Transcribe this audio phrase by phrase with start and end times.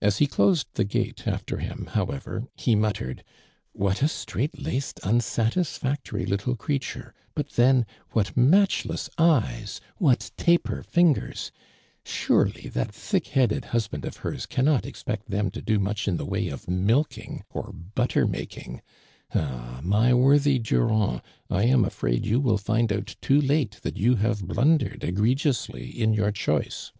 [0.00, 3.22] As he closed the gate after him, however, he muttered:"
[3.72, 10.82] What a strait laced, unsa tisfactory little creature, hut then, what matchless eyes, what taper
[10.82, 11.52] fingers!
[12.04, 16.08] Sure ly, that thick headed husband of hers can not expect them to do muclj
[16.08, 18.82] in the way of milking or butter making.
[19.36, 19.78] Ah!
[19.84, 24.48] my worthy Durand, 1 am afraid you will find out too late that you have
[24.48, 26.90] blundered cgregiously in your choice."